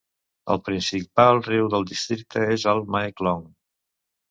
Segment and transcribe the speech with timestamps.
[0.53, 3.47] El principal riu del districte és el Mae Klong.